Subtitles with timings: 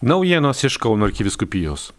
[0.00, 1.92] Naujienos iš Kauno arkiviskupijos.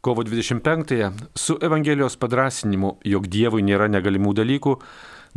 [0.00, 4.72] Kovo 25-ąją su Evangelijos padrasinimu, jog Dievui nėra negalimų dalykų,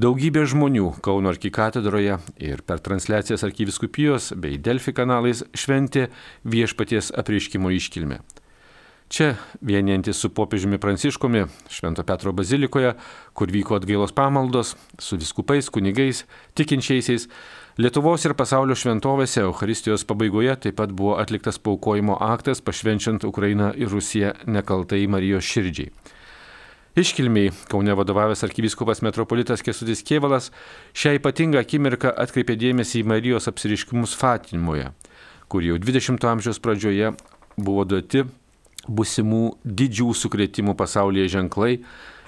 [0.02, 6.08] daugybė žmonių Kauno arkikatedroje ir per transliacijas arkiviskupijos bei Delfi kanalais šventė
[6.50, 8.24] viešpaties apreiškimo iškilmę.
[9.14, 12.96] Čia, vieniantis su popiežiumi Pranciškumi Švento Petro bazilikoje,
[13.38, 16.26] kur vyko atgailos pamaldos, su viskupais, kunigais,
[16.58, 17.30] tikinčiaisiais,
[17.78, 23.94] Lietuvos ir pasaulio šventovėse Euharistijos pabaigoje taip pat buvo atliktas paukojimo aktas pašvenčiant Ukrainą ir
[23.94, 25.92] Rusiją nekaltai Marijos širdžiai.
[26.98, 30.50] Iškilmiai Kaune vadovavęs arkivyskupas metropolitas Kesutis Kievalas
[30.98, 34.90] šią ypatingą akimirką atkreipė dėmesį į Marijos apsiriškimus Fatimoje,
[35.46, 37.14] kur jau 20-ojo amžiaus pradžioje
[37.62, 38.26] buvo duoti
[38.90, 41.76] busimų didžių sukretimų pasaulyje ženklai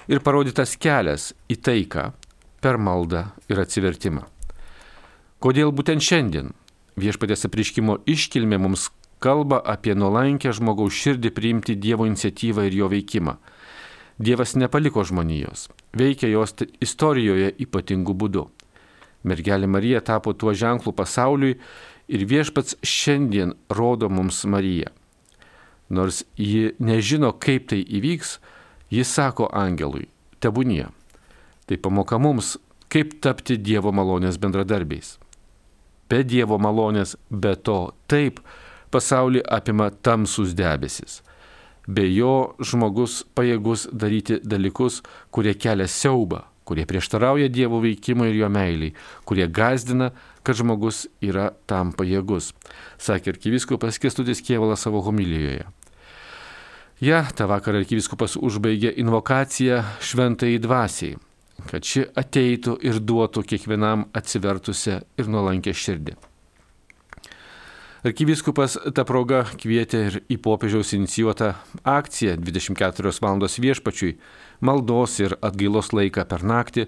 [0.06, 2.12] ir parodytas kelias į taiką
[2.62, 4.30] per maldą ir atsivertimą.
[5.40, 6.50] Kodėl būtent šiandien
[7.00, 8.90] viešpatės apriškimo iškilmė mums
[9.24, 13.38] kalba apie nuolankę žmogaus širdį priimti Dievo iniciatyvą ir jo veikimą.
[14.20, 16.52] Dievas nepaliko žmonijos, veikia jos
[16.84, 18.42] istorijoje ypatingu būdu.
[19.24, 21.56] Mergelė Marija tapo tuo ženklu pasauliui
[22.12, 24.92] ir viešpats šiandien rodo mums Mariją.
[25.88, 28.36] Nors ji nežino, kaip tai įvyks,
[28.92, 30.10] jis sako angelui,
[30.44, 30.90] tebūnie.
[31.64, 32.58] Tai pamoka mums,
[32.92, 35.16] kaip tapti Dievo malonės bendradarbiais
[36.10, 38.40] be Dievo malonės, be to taip
[38.90, 41.20] pasaulį apima tamsus debesis.
[41.86, 48.50] Be jo žmogus pajėgus daryti dalykus, kurie kelia siaubą, kurie prieštarauja Dievo veikimui ir jo
[48.52, 48.94] meiliai,
[49.26, 50.10] kurie gazdina,
[50.42, 52.52] kad žmogus yra tam pajėgus,
[52.98, 55.66] sakė arkiviskupas Kestutis Kievalas savo homilijoje.
[57.00, 61.16] Ja, tą vakarą arkiviskupas užbaigė invokaciją šventai dvasiai
[61.68, 66.16] kad ši ateitų ir duotų kiekvienam atsivertusią ir nuolankę širdį.
[68.00, 71.50] Arkivyskupas tą progą kvietė ir į popiežiaus inicijuotą
[71.84, 73.42] akciją 24 val.
[73.44, 74.14] viešpačiui,
[74.64, 76.86] maldos ir atgailos laiką per naktį,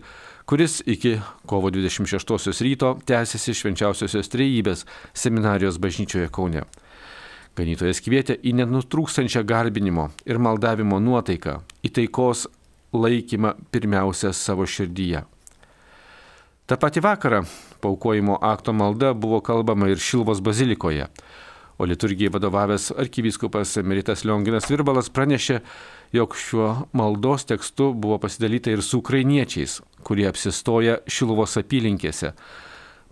[0.48, 6.64] kuris iki kovo 26 ryto tęsiasi švenčiausiosios trejybės seminarijos bažnyčioje Kaune.
[7.56, 12.46] Ganytojas kvietė į nenutrūkstančią garbinimo ir maldavimo nuotaiką, į taikos
[12.92, 15.22] laikymą pirmiausia savo širdyje.
[16.66, 17.42] Ta pati vakarą
[17.80, 21.06] paukojimo akto malda buvo kalbama ir Šilvos bazilikoje,
[21.78, 25.60] o liturgijai vadovavęs arkivyskupas Emeritas Lionginas Virbalas pranešė,
[26.12, 32.32] jog šiuo maldos tekstu buvo pasidalyta ir su ukrainiečiais, kurie apsistoja Šilvos apylinkėse,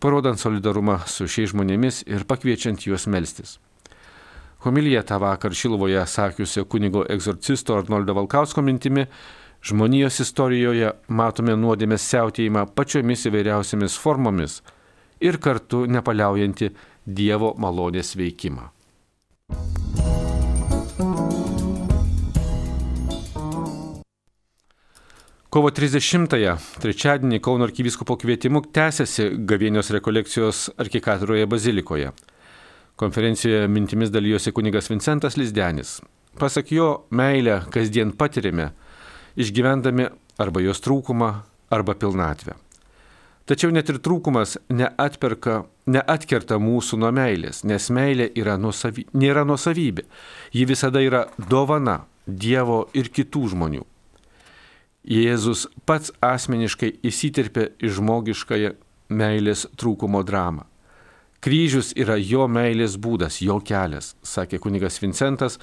[0.00, 3.58] parodant solidarumą su šiais žmonėmis ir pakviečiant juos melstis.
[4.60, 9.06] Homilija tą vakar Šilvoje sakiusio kunigo egzorcisto Arnoldo Valkausko mintimi
[9.60, 14.54] Žmonijos istorijoje matome nuodėmės siautėjimą pačiomis įvairiausiamis formomis
[15.21, 16.71] ir kartu nepaliaujantį
[17.04, 18.71] Dievo malonės veikimą.
[25.50, 32.15] Kovo 30-ąją, trečiadienį Kauno arkivyskupo kvietimu tęsiasi gavėnios rekolekcijos arkikatūroje bazilikoje.
[32.97, 35.98] Konferencijoje mintimis dalyjosi kunigas Vincentas Lizdenis.
[36.41, 38.71] Pasak jo, meilę kasdien patirime
[39.36, 40.08] išgyvendami
[40.41, 41.30] arba jos trūkumą,
[41.70, 42.56] arba pilnatvę.
[43.50, 50.04] Tačiau net ir trūkumas neatperka, neatkerta mūsų nuo meilės, nes meilė yra nuosavy, nėra nuosavybė.
[50.54, 53.82] Ji visada yra dovana Dievo ir kitų žmonių.
[55.10, 58.74] Jėzus pats asmeniškai įsiterpė į žmogiškąją
[59.10, 60.69] meilės trūkumo dramą.
[61.40, 65.56] Kryžius yra jo meilės būdas, jo kelias, sakė kunigas Vincentas,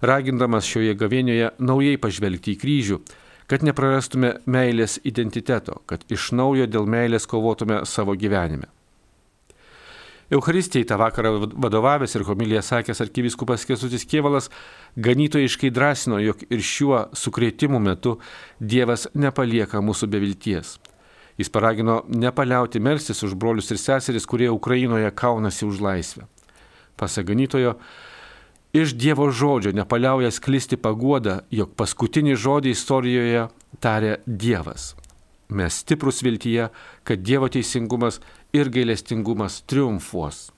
[0.00, 3.00] ragindamas šioje gavėnioje naujai pažvelgti į kryžių
[3.50, 8.70] kad neprarastume meilės identiteto, kad iš naujo dėl meilės kovotume savo gyvenime.
[10.32, 14.48] Euharistijai tą vakarą vadovavęs ir homiliją sakęs arkivyskupas Kesutis Kievalas
[14.96, 18.16] ganytojiškai drąsino, jog ir šiuo sukrėtimu metu
[18.58, 20.78] Dievas nepalieka mūsų be vilties.
[21.38, 26.28] Jis paragino nepaliauti melstis už brolius ir seseris, kurie Ukrainoje kaunasi už laisvę.
[26.96, 27.74] Pasak ganytojo,
[28.72, 33.48] iš Dievo žodžio nepaliauja sklisti paguoda, jog paskutinį žodį istorijoje
[33.82, 34.94] tarė Dievas.
[35.48, 36.70] Mes stiprus viltyje,
[37.02, 38.20] kad Dievo teisingumas
[38.54, 40.50] ir gailestingumas triumfuos.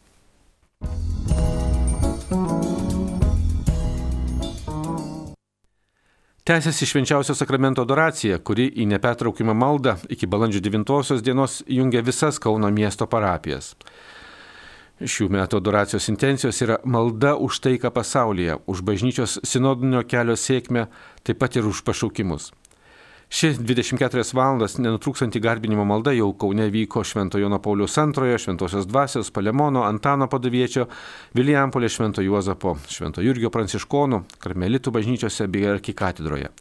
[6.46, 12.68] Tęsiasi švenčiausio sakramento adoracija, kuri į nepertraukimą maldą iki balandžio 9 dienos jungia visas Kauno
[12.70, 13.72] miesto parapijas.
[15.02, 20.86] Šių metų adoracijos intencijos yra malda už taiką pasaulyje, už bažnyčios sinodinio kelio sėkmę,
[21.26, 22.52] taip pat ir už pašaukimus.
[23.26, 29.32] Ši 24 valandas nenutrūksanti garbinimo malda jau Kaune vyko Švento Jono Paulius II, Šventosios dvasios,
[29.34, 30.86] Palemono, Antano padaviečio,
[31.34, 36.52] Vilijampolė Švento Juozapo, Švento Jurgio Pranciškonų, Karmelitų bažnyčiose bei arkikatedroje.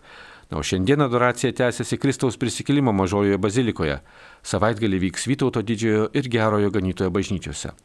[0.49, 3.99] Na, o šiandien adoracija tęsiasi Kristaus prisikėlimo mažojoje bazilikoje.
[4.45, 7.75] Savaitgalį vyks Vytauto didžiojo ir gerojo ganytojo bažnyčiose.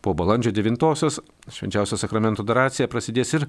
[0.00, 1.18] Po balandžio 9-osios
[1.50, 3.48] švenčiausio sakramento adoracija prasidės ir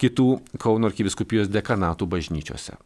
[0.00, 0.30] kitų
[0.62, 2.78] Kauno arkiviskupijos dekanatų bažnyčiose.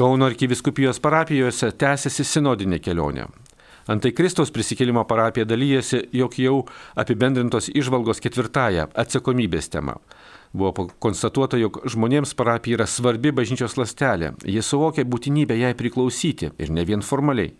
[0.00, 3.26] Kauno arkiviskupijos parapijose tęsiasi sinodinė kelionė.
[3.92, 6.54] Antai Kristaus prisikėlimo parapija dalyjasi, jog jau
[7.02, 9.98] apibendrintos išvalgos ketvirtąją atsakomybės temą.
[10.56, 14.30] Buvo konstatuota, jog žmonėms parapija yra svarbi bažnyčios lastelė.
[14.48, 17.52] Jie suvokia būtinybę jai priklausyti ir ne vien formaliai.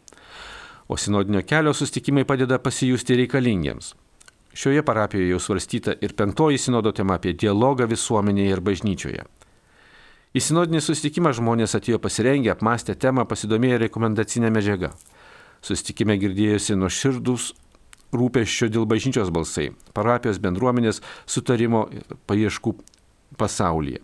[0.88, 3.92] O sinodinio kelio sustikimai padeda pasijusti reikalingiems.
[4.56, 9.28] Šioje parapijoje jau svarstyta ir penktoji sinodo tema apie dialogą visuomenėje ir bažnyčioje.
[10.30, 14.92] Į sinodinį susitikimą žmonės atėjo pasirengę, apmastę temą, pasidomėję rekomendacinę medžiagą.
[15.58, 17.48] Susitikime girdėjosi nuoširdus
[18.14, 21.88] rūpeščio dėl bažnyčios balsai, parapijos bendruomenės sutarimo
[22.30, 22.72] paieškų
[23.42, 23.98] pasaulyje.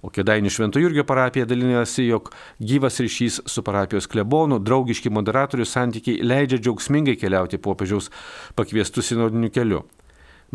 [0.00, 6.24] O Kedainių Švento Jurgio parapija dalinasi, jog gyvas ryšys su parapijos klebonu, draugiški moderatorių santykiai
[6.24, 8.08] leidžia džiaugsmingai keliauti popiežiaus
[8.56, 9.84] pakviestų sinodiniu keliu.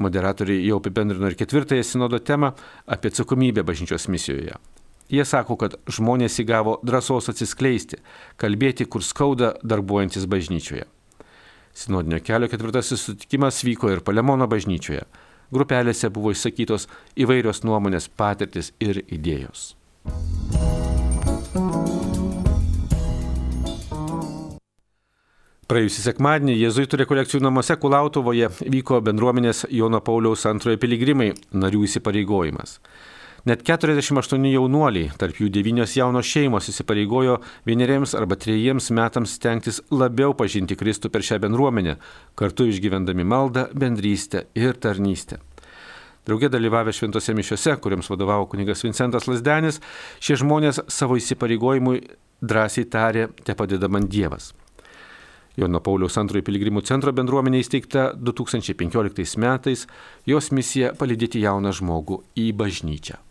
[0.01, 2.55] Moderatoriai jau apibendrino ir ketvirtąją sinodo temą
[2.89, 4.57] apie atsakomybę bažnyčios misijoje.
[5.07, 8.01] Jie sako, kad žmonės įgavo drąsos atsiskleisti,
[8.36, 10.83] kalbėti, kur skauda darbuojantis bažnyčioje.
[11.77, 15.06] Sinodinio kelio ketvirtasis sutikimas vyko ir Palemono bažnyčioje.
[15.54, 19.77] Grupelėse buvo išsakytos įvairios nuomonės, patirtis ir idėjos.
[25.68, 32.81] Praėjusį sekmadienį Jėzuitų rekolekcijų namuose Kulautovoje vyko bendruomenės Jono Pauliaus antrojo piligrimai narių įsipareigojimas.
[33.47, 37.38] Net 48 jaunuoliai, tarp jų 9 jaunos šeimos įsipareigojo
[37.69, 41.94] vieneriems arba trejiems metams stengtis labiau pažinti Kristų per šią bendruomenę,
[42.35, 45.38] kartu išgyvendami maldą, bendrystę ir tarnystę.
[46.27, 49.79] Draugė dalyvavę šventose mišiuose, kuriems vadovavo kunigas Vincentas Lasdenis,
[50.19, 52.01] šie žmonės savo įsipareigojimui
[52.44, 54.49] drąsiai tarė, te padeda man Dievas.
[55.55, 59.88] Jono Pauliaus antrojo piligrimų centro bendruomenė įsteigta 2015 metais,
[60.27, 63.21] jos misija palydėti jauną žmogų į bažnyčią.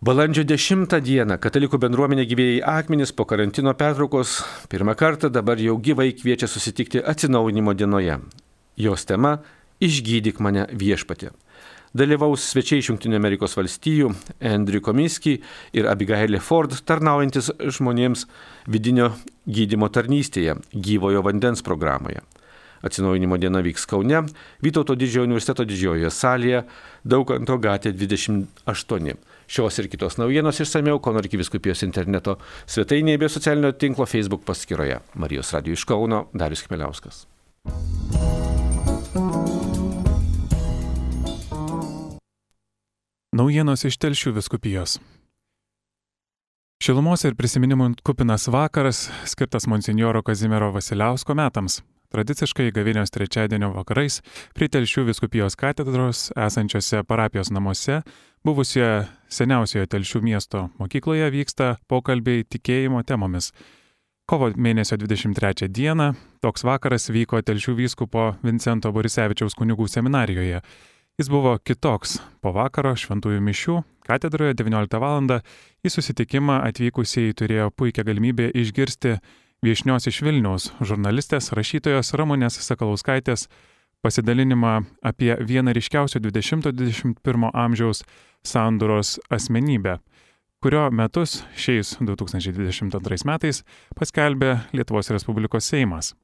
[0.00, 4.38] Balandžio 10 dieną katalikų bendruomenė gyvėjai akmenys po karantino pertraukos
[4.72, 8.16] pirmą kartą dabar jau gyvai kviečia susitikti atsinaujinimo dienoje.
[8.80, 9.34] Jos tema-
[9.88, 11.34] Išgydyk mane viešpatė.
[11.92, 15.42] Dalyvaus svečiai iš Junktinio Amerikos valstijų Andrew Komisky
[15.72, 18.24] ir Abigailė Ford, tarnaujantis žmonėms
[18.66, 19.12] vidinio
[19.46, 22.22] gydymo tarnystėje gyvojo vandens programoje.
[22.82, 24.22] Atsinaujinimo diena vyks Kaune,
[24.64, 26.64] Vytauto didžiojo universiteto didžiojoje salėje,
[27.04, 29.16] Daukanto gatė 28.
[29.50, 32.38] Šios ir kitos naujienos išsameu Konarkiviskupijos interneto
[32.70, 35.00] svetainėje bei socialinio tinklo Facebook paskyroje.
[35.14, 37.24] Marijos radio iš Kauno Darius Kmeliauskas.
[43.30, 44.98] Naujienos iš Telšių viskupijos.
[46.80, 51.82] Šilumos ir prisiminimų kupinas vakaras skirtas monsinjoro Kazimiero Vasiliausko metams.
[52.10, 54.16] Tradiciškai gavinios trečiadienio vakarais
[54.54, 58.00] prie Telšių viskupijos katedros esančiose parapijos namuose
[58.42, 63.52] buvusioje seniausioje Telšių miesto mokykloje vyksta pokalbiai tikėjimo temomis.
[64.26, 66.08] Kovo mėnesio 23 dieną
[66.42, 70.64] toks vakaras vyko Telšių vyskupo Vincento Borisevičiaus kunigų seminarijoje.
[71.14, 72.16] Jis buvo kitoks.
[72.42, 73.76] Po vakaro šventųjų mišių
[74.10, 75.30] katedroje 19 val.
[75.86, 79.20] į susitikimą atvykusieji turėjo puikią galimybę išgirsti
[79.64, 83.46] viešnios iš Vilniaus, žurnalistės, rašytojos Ramonės Sakalauskaitės
[84.00, 88.00] pasidalinimą apie vieną ryškiausių 20-21 amžiaus
[88.46, 89.98] sanduros asmenybę,
[90.64, 93.60] kurio metus šiais 2022 metais
[93.98, 96.14] paskelbė Lietuvos Respublikos Seimas.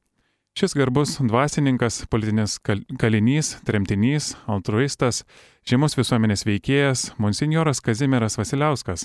[0.56, 5.26] Šis garbus dvasininkas, politinis kalinys, tremtinys, altruistas,
[5.68, 9.04] žymus visuomenės veikėjas, monsinjoras Kazimieras Vasiliauskas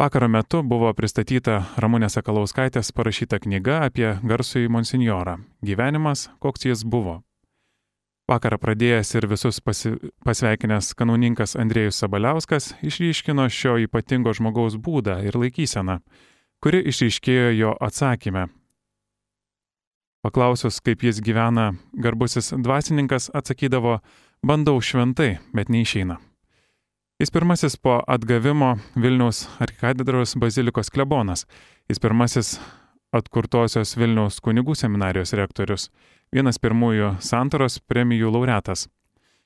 [0.00, 5.34] Vakaro metu buvo pristatyta Ramūnės Sakalauskaitės parašyta knyga apie garsųjį monsinjorą-
[5.68, 7.20] gyvenimas, koks jis buvo.
[8.24, 9.92] Vakarą pradėjęs ir visus pasi,
[10.24, 16.00] pasveikinęs kanauninkas Andrėjus Sabaliauskas išryškino šio ypatingo žmogaus būdą ir laikyseną,
[16.62, 18.48] kuri išryškėjo jo atsakymę.
[20.24, 24.00] Paklausus, kaip jis gyvena, garbusis dvasininkas atsakydavo,
[24.42, 26.29] bandau šventai, bet neišeina.
[27.20, 31.46] Jis pirmasis po atgavimo Vilniaus arkikatedros bazilikos klebonas.
[31.88, 32.54] Jis pirmasis
[33.12, 35.90] atkurtosios Vilniaus kunigų seminarijos rektorius.
[36.32, 38.88] vienas pirmųjų santoros premijų laureatas.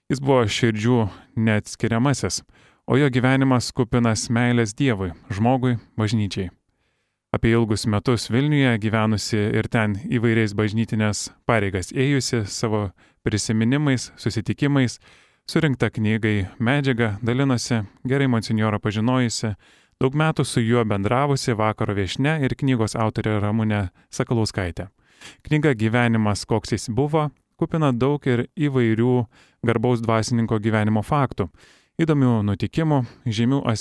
[0.08, 2.42] Jis buvo širdžių neatskiriamasis,
[2.86, 6.50] o jo gyvenimas kupinas meilės Dievui, žmogui, bažnyčiai.
[7.32, 12.92] Apie ilgus metus Vilniuje gyvenusi ir ten įvairiais bažnytinės pareigas ėjusi savo
[13.24, 15.00] prisiminimais, susitikimais,
[15.50, 19.54] surinkta knygai medžiaga, dalinosi, gerai monsinjoro pažinojusi,
[20.00, 24.88] daug metų su juo bendravusi vakaro viešne ir knygos autorė Ramūnė Sakalauskaitė.
[25.46, 27.28] Knyga Gyvenimas, koks jis buvo,
[27.60, 29.14] kupina daug ir įvairių
[29.64, 31.48] garbaus dvasininko gyvenimo faktų,
[32.00, 33.76] įdomių nutikimų, žymių e,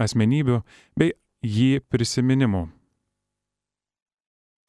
[0.00, 0.62] asmenybių
[0.98, 2.66] bei jį prisiminimų.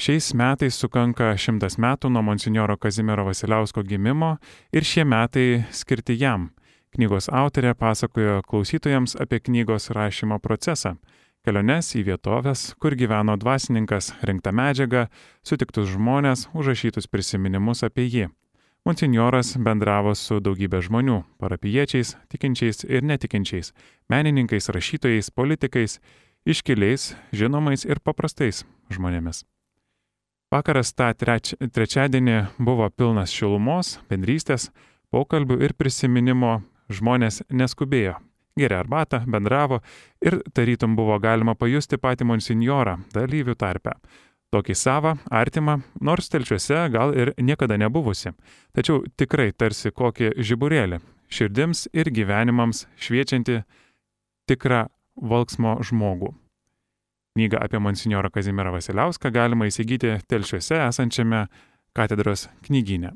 [0.02, 4.38] Šiais metais sukanka šimtas metų nuo monsinjoro Kazimiero Vasiliausko gimimo
[4.74, 6.50] ir šie metai skirti jam.
[6.94, 10.96] Knygos autorė pasakojo klausytojams apie knygos rašymo procesą,
[11.46, 15.08] keliones į vietovės, kur gyveno dvasininkas, rinktą medžiagą,
[15.46, 18.28] sutiktus žmonės, užrašytus prisiminimus apie jį.
[18.84, 23.72] Monsignoras bendravo su daugybė žmonių- parapiečiais, tikinčiais ir netikinčiais,
[24.10, 26.00] menininkais, rašytojais, politikais,
[26.46, 29.46] iškiliais, žinomais ir paprastais žmonėmis.
[30.54, 34.68] Vakaras tą treč, trečiadienį buvo pilnas šilumos, bendrystės,
[35.10, 36.60] pokalbių ir prisiminimo,
[36.94, 38.20] žmonės neskubėjo.
[38.60, 39.80] Geria arbatą, bendravo
[40.22, 43.96] ir tarytum buvo galima pajusti patį monsinjorą dalyvių tarpę.
[44.54, 48.36] Tokį savą, artimą, nors telčiuose gal ir niekada nebuvusi,
[48.78, 51.02] tačiau tikrai tarsi kokį žiburėlį,
[51.34, 53.64] širdims ir gyvenimams šviečianti
[54.46, 54.86] tikrą
[55.18, 56.36] valksmo žmogų.
[57.38, 61.48] Knygą apie monsinjorą Kazimierą Vasiliauską galima įsigyti telšiuose esančiame
[61.98, 63.16] katedros knygyne.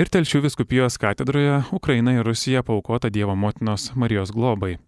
[0.00, 4.78] Ir telšių viskupijos katedroje Ukraina ir Rusija paukota Dievo motinos Marijos globai.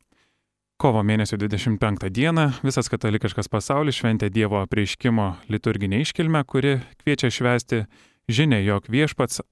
[0.81, 7.85] Kovo mėnesio 25 dieną visas katalikiškas pasaulis šventė Dievo apreiškimo liturginę iškilmę, kuri kviečia švesti
[8.33, 9.45] žinę, jog viešpats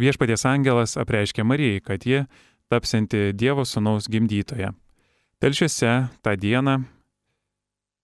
[0.00, 2.22] Viešpaties angelas apreiškė Marijai, kad ji
[2.72, 4.70] tapsinti Dievo sūnaus gimdytoje.
[5.40, 5.92] Telšiuose
[6.24, 6.78] tą dieną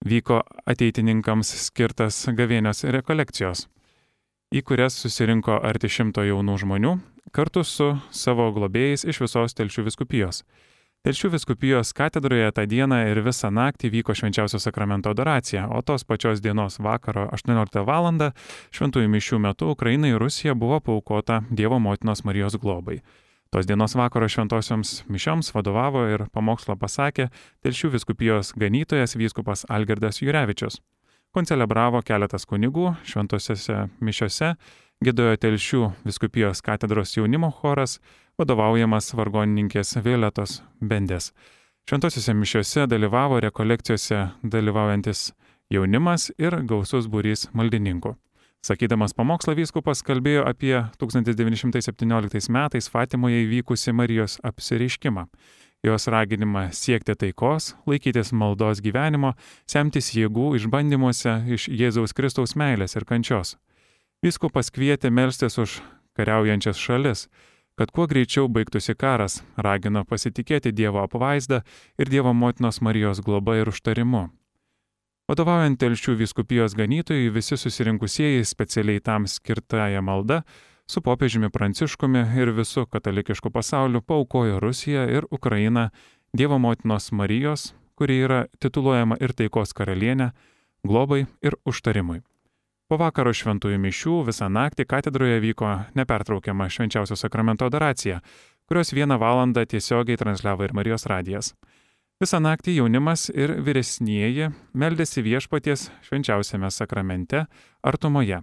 [0.04, 3.64] vyko ateitininkams skirtas gavėnios rekolekcijos,
[4.52, 6.92] į kurias susirinko arti šimto jaunų žmonių
[7.32, 10.42] kartu su savo globėjais iš visos telšių viskupijos.
[11.06, 16.40] Telšių viskupijos katedroje tą dieną ir visą naktį vyko švenčiausio sakramento adoracija, o tos pačios
[16.42, 18.08] dienos vakaro 18 val.
[18.74, 23.02] šventųjų mišių metu Ukraina ir Rusija buvo paukota Dievo motinos Marijos globai.
[23.50, 27.30] Tos dienos vakaro šventosioms mišioms vadovavo ir pamokslą pasakė
[27.62, 30.80] Telšių viskupijos ganytojas vyskupas Algirdas Jurevičius.
[31.30, 34.56] Koncelebravo keletas kunigų šventosiose mišiose,
[35.04, 38.00] gėdojo Telšių viskupijos katedros jaunimo choras,
[38.36, 41.30] vadovaujamas vargonininkės Violetos Bendės.
[41.88, 45.30] Šventosiuose mišiuose dalyvavo rekolekcijose dalyvaujantis
[45.72, 48.12] jaunimas ir gausus būrys maldininkų.
[48.66, 55.26] Sakydamas pamokslą vyskupas kalbėjo apie 1917 metais Fatimoje įvykusi Marijos apsireiškimą,
[55.86, 59.32] jos raginimą siekti taikos, laikytis maldos gyvenimo,
[59.70, 63.56] semtis jėgų išbandymuose iš Jėzaus Kristaus meilės ir kančios.
[64.24, 65.80] Vyskupas kvietė melstis už
[66.18, 67.28] kariaujančias šalis,
[67.76, 71.60] kad kuo greičiau baigtųsi karas, ragino pasitikėti Dievo apvaizdą
[72.00, 74.28] ir Dievo motinos Marijos globa ir užtarimu.
[75.26, 80.40] Vadovaujant telšių viskupijos ganytojui, visi susirinkusieji specialiai tam skirtąją maldą
[80.86, 85.88] su popiežiumi Pranciškumi ir visų katalikiškų pasauliu paukojo Rusiją ir Ukrainą
[86.36, 90.30] Dievo motinos Marijos, kuri yra tituluojama ir taikos karalienė,
[90.86, 92.22] globai ir užtarimui.
[92.86, 98.20] Po vakaro šventųjų mišių visą naktį katedroje vyko nepertraukiama švenčiausio sakramento adoracija,
[98.70, 101.48] kurios vieną valandą tiesiogiai transliavo ir Marijos radijas.
[102.22, 107.42] Visą naktį jaunimas ir vyresnieji meldėsi viešpaties švenčiausiame sakramente
[107.82, 108.38] artumoje.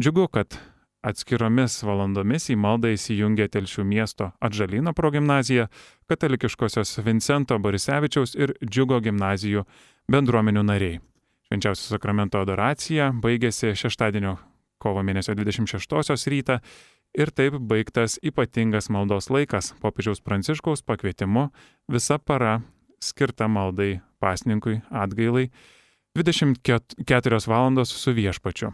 [0.00, 0.56] Džiugu, kad
[1.04, 5.68] atskiromis valandomis į maldą įsijungė Telšių miesto Atžalino progymnazija,
[6.08, 9.66] katalikiškosios Vincento Borisevičiaus ir Džiugo gimnazijų
[10.08, 10.98] bendruomenių nariai.
[11.46, 14.34] Švenčiausio sakramento adoracija baigėsi šeštadienio
[14.82, 16.58] kovo mėnesio 26 rytą
[17.14, 21.48] ir taip baigtas ypatingas maldos laikas popiežiaus pranciškaus pakvietimu
[21.92, 22.58] visa para
[22.98, 25.48] skirta maldai pasninkui atgailai
[26.16, 28.72] 24 valandos su viešpačiu.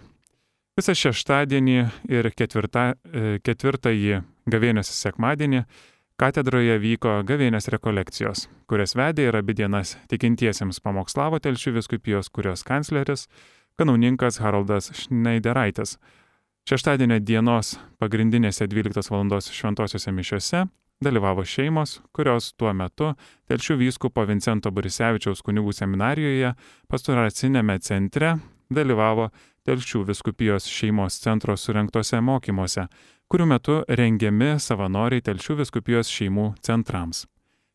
[0.79, 5.67] Visą šeštadienį ir ketvirta, e, ketvirtąjį gavėnios sekmadienį
[6.23, 13.25] Katedroje vyko gavėnės rekolekcijos, kurias vedė ir abi dienas tikintiesiems pamokslavo telšių viskupijos kurios kancleris,
[13.75, 15.97] kanauninkas Haroldas Schneideraitis.
[16.71, 19.35] Šeštadienio dienos pagrindinėse 12 val.
[19.43, 20.63] šventosiuose mišiuose
[21.03, 23.17] dalyvavo šeimos, kurios tuo metu
[23.51, 26.55] Telšių vyskupo Vincento Borisevičiaus kunigų seminarijoje
[26.87, 28.37] pastoracinėme centre
[28.71, 29.33] dalyvavo
[29.67, 32.87] Telšių viskupijos šeimos centro surinktose mokymuose,
[33.33, 37.23] kurių metu rengiami savanoriai Telšių viskupijos šeimų centrams.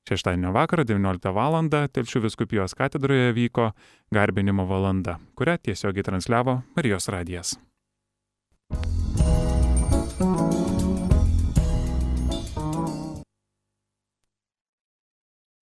[0.06, 1.56] Šeštadienio vakarą 19 val.
[1.66, 3.72] Telšių viskupijos katedroje vyko
[4.14, 7.56] garbinimo valanda, kurią tiesiogiai transliavo Marijos radijas.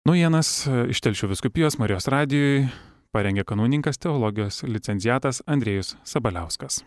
[0.05, 2.67] Naujienas iš Telšių viskupijos Marijos radijui
[3.15, 6.83] parengė kanauninkas teologijos licenciatas Andrėjus Sabaliauskas.